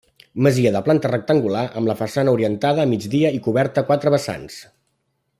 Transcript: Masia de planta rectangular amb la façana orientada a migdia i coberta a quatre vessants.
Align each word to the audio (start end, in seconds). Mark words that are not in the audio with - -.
Masia 0.45 0.69
de 0.75 0.79
planta 0.87 1.09
rectangular 1.11 1.61
amb 1.81 1.91
la 1.91 1.97
façana 1.99 2.33
orientada 2.37 2.85
a 2.85 2.89
migdia 2.93 3.33
i 3.39 3.45
coberta 3.49 3.83
a 3.83 3.87
quatre 3.91 4.15
vessants. 4.17 4.57